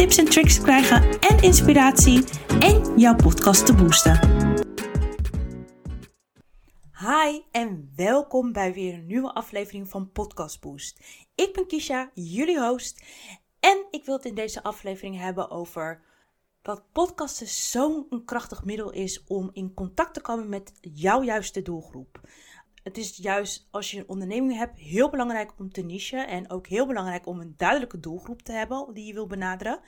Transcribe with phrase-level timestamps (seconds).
[0.00, 2.24] tips en tricks te krijgen en inspiratie
[2.60, 4.18] en jouw podcast te boosten.
[6.98, 11.00] Hi en welkom bij weer een nieuwe aflevering van Podcast Boost.
[11.34, 13.02] Ik ben Kisha, jullie host.
[13.60, 16.02] En ik wil het in deze aflevering hebben over
[16.62, 22.20] dat podcasten zo'n krachtig middel is om in contact te komen met jouw juiste doelgroep
[22.82, 26.66] het is juist als je een onderneming hebt heel belangrijk om te nichen en ook
[26.66, 29.80] heel belangrijk om een duidelijke doelgroep te hebben die je wil benaderen.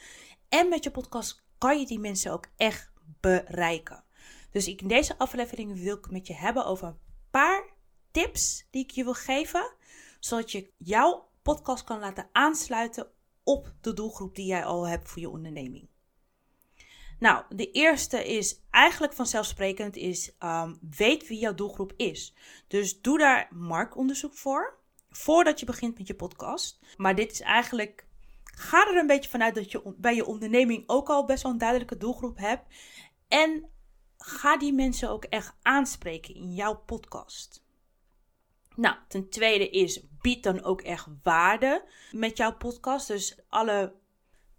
[0.49, 4.05] En met je podcast kan je die mensen ook echt bereiken.
[4.51, 6.99] Dus in deze aflevering wil ik met je hebben over een
[7.31, 7.65] paar
[8.11, 9.75] tips die ik je wil geven,
[10.21, 13.07] zodat je jouw podcast kan laten aansluiten
[13.43, 15.89] op de doelgroep die jij al hebt voor je onderneming.
[17.23, 22.35] Nou, de eerste is eigenlijk vanzelfsprekend is um, weet wie jouw doelgroep is.
[22.69, 24.79] Dus doe daar marktonderzoek voor
[25.11, 26.81] voordat je begint met je podcast.
[26.97, 28.07] Maar dit is eigenlijk
[28.45, 31.59] ga er een beetje vanuit dat je bij je onderneming ook al best wel een
[31.59, 32.75] duidelijke doelgroep hebt
[33.29, 33.71] en
[34.19, 37.65] ga die mensen ook echt aanspreken in jouw podcast.
[38.75, 43.07] Nou, ten tweede is bied dan ook echt waarde met jouw podcast.
[43.07, 44.01] Dus alle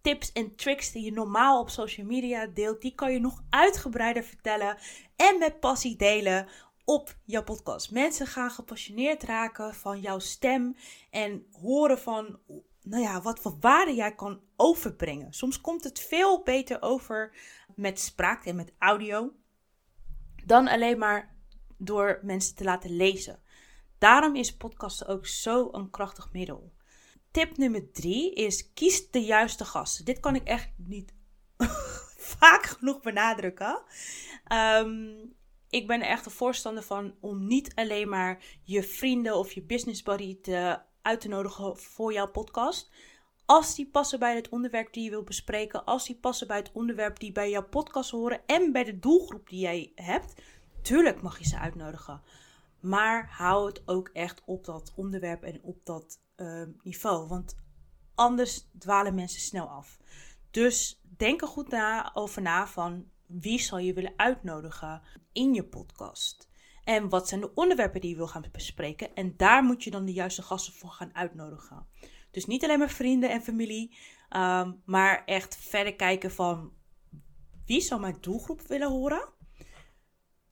[0.03, 4.23] tips en tricks die je normaal op social media deelt, die kan je nog uitgebreider
[4.23, 4.77] vertellen
[5.15, 6.47] en met passie delen
[6.85, 7.91] op jouw podcast.
[7.91, 10.75] Mensen gaan gepassioneerd raken van jouw stem
[11.09, 12.39] en horen van,
[12.81, 15.33] nou ja, wat voor waarde jij kan overbrengen.
[15.33, 17.35] Soms komt het veel beter over
[17.75, 19.31] met spraak en met audio
[20.45, 21.35] dan alleen maar
[21.77, 23.39] door mensen te laten lezen.
[23.97, 26.73] Daarom is podcasten ook zo een krachtig middel.
[27.33, 30.05] Tip nummer drie is kies de juiste gasten.
[30.05, 31.13] Dit kan ik echt niet
[32.37, 33.81] vaak genoeg benadrukken.
[34.43, 35.15] Ehm,
[35.69, 39.61] ik ben er echt een voorstander van om niet alleen maar je vrienden of je
[39.61, 42.91] business buddy te, uit te nodigen voor jouw podcast.
[43.45, 46.71] Als die passen bij het onderwerp die je wil bespreken, als die passen bij het
[46.73, 50.33] onderwerp die bij jouw podcast horen en bij de doelgroep die jij hebt,
[50.81, 52.21] tuurlijk mag je ze uitnodigen.
[52.79, 57.27] Maar hou het ook echt op dat onderwerp en op dat Ehm, niveau.
[57.27, 57.55] Want
[58.15, 59.99] anders dwalen mensen snel af.
[60.51, 65.01] Dus denk er goed na, over na van wie zal je willen uitnodigen
[65.31, 66.49] in je podcast.
[66.83, 69.15] En wat zijn de onderwerpen die je wil gaan bespreken.
[69.15, 71.85] En daar moet je dan de juiste gasten voor gaan uitnodigen.
[72.31, 73.97] Dus niet alleen maar vrienden en familie.
[74.29, 76.71] Ehm, maar echt verder kijken van
[77.65, 79.29] wie zal mijn doelgroep willen horen.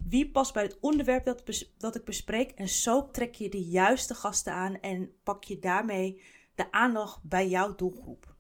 [0.07, 1.43] Wie past bij het onderwerp dat,
[1.77, 2.51] dat ik bespreek?
[2.51, 6.21] En zo trek je de juiste gasten aan en pak je daarmee
[6.55, 8.35] de aandacht bij jouw doelgroep.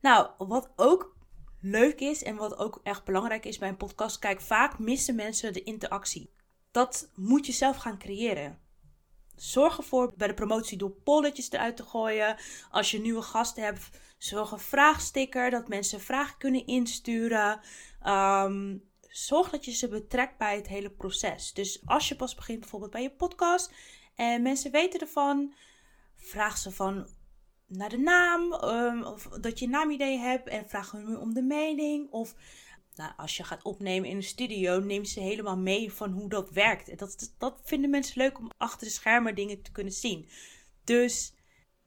[0.00, 1.16] Nou, wat ook
[1.60, 5.52] leuk is en wat ook echt belangrijk is bij een podcast, kijk, vaak missen mensen
[5.52, 6.30] de interactie.
[6.70, 8.58] Dat moet je zelf gaan creëren.
[9.36, 12.36] Zorg ervoor bij de promotie door polletjes eruit te gooien.
[12.70, 17.60] Als je nieuwe gasten hebt, zorg een vraagsticker dat mensen vragen kunnen insturen.
[18.06, 21.52] Um, zorg dat je ze betrekt bij het hele proces.
[21.52, 23.72] Dus als je pas begint bijvoorbeeld bij je podcast
[24.14, 25.54] en mensen weten ervan,
[26.16, 27.08] vraag ze van
[27.66, 31.42] naar de naam, um, of dat je een naamidee hebt en vraag hun om de
[31.42, 32.10] mening.
[32.10, 32.34] Of
[32.94, 36.50] nou, als je gaat opnemen in een studio, neem ze helemaal mee van hoe dat
[36.50, 36.98] werkt.
[36.98, 40.28] Dat, dat vinden mensen leuk om achter de schermen dingen te kunnen zien.
[40.84, 41.34] Dus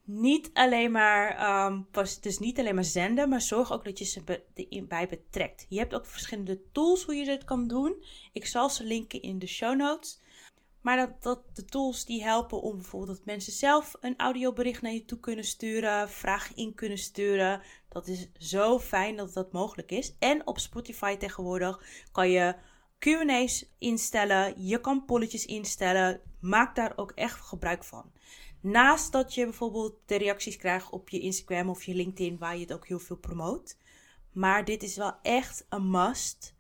[0.06, 4.06] niet alleen maar, um, pas, dus niet alleen maar zenden, maar zorg ook dat je
[4.06, 5.66] ze erbij betrekt.
[5.70, 8.04] Je hebt ook verschillende tools hoe je dit kan doen.
[8.34, 10.22] Ik zal ze linken in de show notes.
[10.82, 15.06] Maar dat, dat de tools die helpen om bijvoorbeeld mensen zelf een audiobericht naar je
[15.06, 17.62] toe kunnen sturen, vragen in kunnen sturen.
[17.90, 20.16] Dat is zo fijn dat dat mogelijk is.
[20.20, 22.56] En op Spotify tegenwoordig kan je
[23.00, 26.22] QA's instellen, je kan polletjes instellen.
[26.40, 28.12] Maak daar ook echt gebruik van.
[28.64, 32.62] Naast dat je bijvoorbeeld de reacties krijgt op je Instagram of je LinkedIn, waar je
[32.62, 33.78] het ook heel veel promoot.
[34.32, 36.56] Maar dit is wel echt een must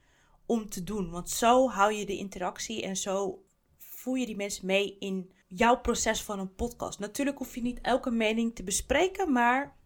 [0.46, 1.10] om te doen.
[1.10, 3.46] Want zo hou je de interactie en zo
[3.78, 7.00] voer je die mensen mee in jouw proces van een podcast.
[7.00, 9.78] Natuurlijk hoef je niet elke mening te bespreken, maar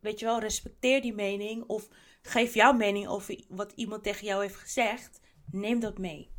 [0.00, 1.88] weet je wel, respecteer die mening of
[2.22, 5.20] geef jouw mening over wat iemand tegen jou heeft gezegd.
[5.50, 6.30] Neem dat mee.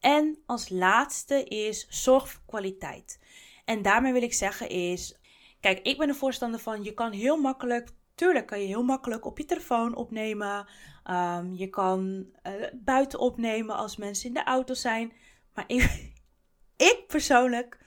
[0.00, 3.18] En als laatste is zorg voor kwaliteit.
[3.64, 5.18] En daarmee wil ik zeggen is,
[5.60, 9.24] kijk, ik ben er voorstander van, je kan heel makkelijk, tuurlijk kan je heel makkelijk
[9.24, 10.68] op je telefoon opnemen.
[11.04, 15.12] Ehm, je kan uh, buiten opnemen als mensen in de auto zijn.
[15.54, 16.12] Maar ik,
[16.90, 17.78] ik persoonlijk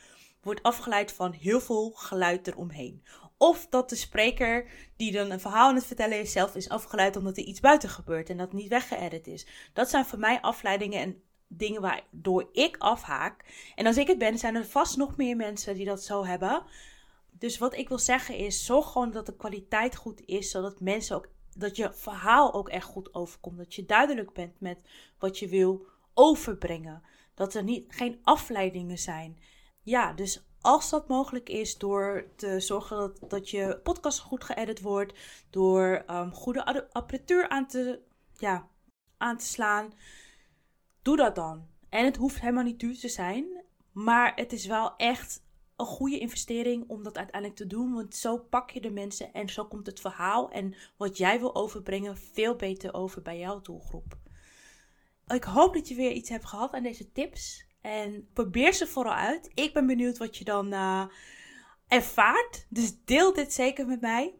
[0.41, 3.03] word afgeleid van heel veel geluid eromheen.
[3.37, 7.15] Of dat de spreker die dan een verhaal aan het vertellen is, zelf is afgeleid
[7.15, 9.47] omdat er iets buiten gebeurt en dat niet weggeëdit is.
[9.73, 13.45] Dat zijn voor mij afleidingen en dingen waardoor ik afhaak.
[13.75, 16.63] En als ik het ben, zijn er vast nog meer mensen die dat zo hebben.
[17.31, 21.15] Dus wat ik wil zeggen is, zorg gewoon dat de kwaliteit goed is, zodat mensen
[21.15, 23.57] ook, dat je verhaal ook echt goed overkomt.
[23.57, 24.81] Dat je duidelijk bent met
[25.19, 27.03] wat je wil overbrengen.
[27.33, 29.39] Dat er niet, geen afleidingen zijn.
[29.83, 34.81] Ja, dus als dat mogelijk is, door te zorgen dat, dat je podcast goed geëdit
[34.81, 38.01] wordt, door um, goede apparatuur aan te,
[38.37, 38.67] ja,
[39.17, 39.93] aan te slaan,
[41.07, 41.67] doe dat dan.
[41.89, 45.45] En het hoeft helemaal niet duur te zijn, maar het is wel echt
[45.75, 47.93] een goede investering om dat uiteindelijk te doen.
[47.93, 51.55] Want zo pak je de mensen en zo komt het verhaal en wat jij wil
[51.55, 54.17] overbrengen veel beter over bij jouw doelgroep.
[55.27, 57.65] Ik hoop dat je weer iets hebt gehad aan deze tips.
[57.81, 59.51] En probeer ze vooral uit.
[59.53, 61.05] Ik ben benieuwd wat je dan uh,
[61.87, 62.65] ervaart.
[62.69, 64.35] Dus deel dit zeker met mij.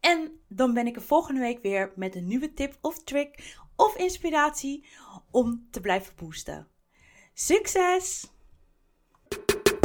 [0.00, 3.96] En dan ben ik er volgende week weer met een nieuwe tip of trick of
[3.96, 4.84] inspiratie
[5.30, 6.66] om te blijven boosten.
[7.34, 8.30] Succes!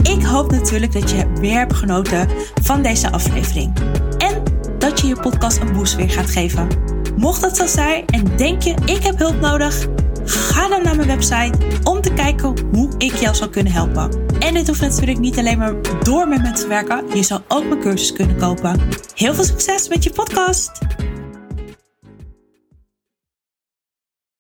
[0.04, 2.30] Ik hoop natuurlijk dat je weer hebt genoten
[2.62, 3.80] van deze aflevering.
[4.18, 4.44] En
[4.78, 6.68] dat je je podcast een boost weer gaat geven.
[7.16, 9.88] Mocht dat zo zijn en denk je ik heb hulp nodig
[10.26, 14.26] Ga dan naar mijn website om te kijken hoe ik jou zou kunnen helpen.
[14.40, 17.16] En dit hoeft natuurlijk niet alleen maar door met me te werken.
[17.16, 18.80] Je zou ook mijn cursus kunnen kopen.
[19.16, 20.72] Heel veel succes met je podcast!